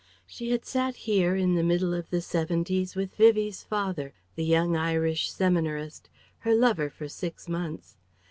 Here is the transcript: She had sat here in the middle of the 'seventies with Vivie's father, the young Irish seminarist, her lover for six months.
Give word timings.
She 0.25 0.49
had 0.49 0.65
sat 0.65 0.95
here 0.95 1.35
in 1.35 1.53
the 1.53 1.61
middle 1.61 1.93
of 1.93 2.09
the 2.09 2.21
'seventies 2.21 2.95
with 2.95 3.13
Vivie's 3.13 3.61
father, 3.61 4.15
the 4.33 4.43
young 4.43 4.75
Irish 4.75 5.31
seminarist, 5.31 6.09
her 6.39 6.55
lover 6.55 6.89
for 6.89 7.07
six 7.07 7.47
months. 7.47 7.97